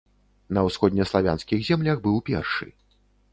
На 0.57 0.61
ўсходнеславянскіх 0.67 1.59
землях 1.69 1.97
быў 2.07 2.17
першы. 2.31 2.67